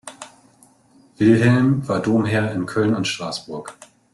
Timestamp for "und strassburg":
2.95-3.77